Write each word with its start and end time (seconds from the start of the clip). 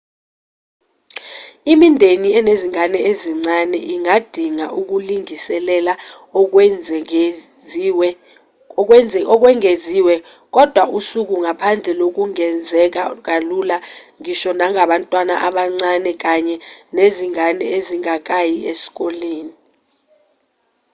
imindeni 1.73 2.29
enezingane 2.39 2.99
ezincane 3.11 3.77
ingadinga 3.93 4.65
ukulingiselela 4.79 5.93
okwengeziwe 9.33 10.09
kodwa 10.55 10.83
usuku 10.99 11.33
ngaphandle 11.43 11.91
lungenzeka 11.99 13.01
kalula 13.27 13.77
ngisho 14.19 14.51
nangabantwana 14.59 15.33
abancane 15.47 16.11
kanye 16.23 16.55
nezingane 16.97 17.63
ezingakayi 17.77 18.57
esikoleni 18.71 19.53